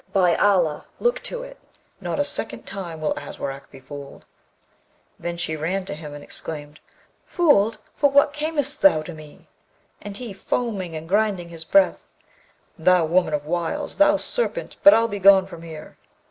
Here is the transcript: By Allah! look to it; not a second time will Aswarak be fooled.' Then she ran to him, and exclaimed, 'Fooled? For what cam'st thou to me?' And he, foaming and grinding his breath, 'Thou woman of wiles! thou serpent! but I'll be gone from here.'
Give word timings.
By 0.13 0.33
Allah! 0.35 0.87
look 0.99 1.21
to 1.25 1.43
it; 1.43 1.59
not 1.99 2.17
a 2.17 2.23
second 2.23 2.63
time 2.65 3.01
will 3.01 3.13
Aswarak 3.15 3.69
be 3.69 3.79
fooled.' 3.79 4.25
Then 5.19 5.37
she 5.37 5.55
ran 5.55 5.85
to 5.85 5.93
him, 5.93 6.15
and 6.15 6.23
exclaimed, 6.23 6.79
'Fooled? 7.23 7.77
For 7.93 8.09
what 8.09 8.33
cam'st 8.33 8.81
thou 8.81 9.03
to 9.03 9.13
me?' 9.13 9.47
And 10.01 10.17
he, 10.17 10.33
foaming 10.33 10.95
and 10.95 11.07
grinding 11.07 11.49
his 11.49 11.63
breath, 11.63 12.09
'Thou 12.79 13.05
woman 13.05 13.35
of 13.35 13.45
wiles! 13.45 13.97
thou 13.97 14.17
serpent! 14.17 14.75
but 14.81 14.95
I'll 14.95 15.07
be 15.07 15.19
gone 15.19 15.45
from 15.45 15.61
here.' 15.61 15.97